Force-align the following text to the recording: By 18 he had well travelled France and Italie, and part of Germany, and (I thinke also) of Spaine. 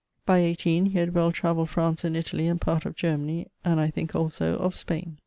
By 0.25 0.39
18 0.39 0.87
he 0.87 0.97
had 0.97 1.13
well 1.13 1.31
travelled 1.31 1.69
France 1.69 2.03
and 2.03 2.17
Italie, 2.17 2.47
and 2.47 2.59
part 2.59 2.87
of 2.87 2.95
Germany, 2.95 3.49
and 3.63 3.79
(I 3.79 3.91
thinke 3.91 4.15
also) 4.15 4.55
of 4.57 4.75
Spaine. 4.75 5.17